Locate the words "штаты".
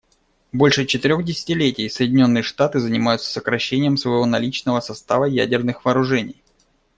2.41-2.79